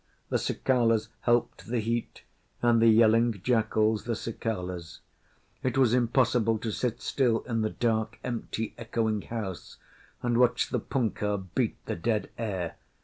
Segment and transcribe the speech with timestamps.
[0.29, 2.23] The cicalas helped the heat;
[2.63, 5.01] and the yelling jackals the cicalas.
[5.61, 9.77] It was impossible to sit still in the dark, empty, echoing house
[10.23, 12.77] and watch the punkah beat the dead air.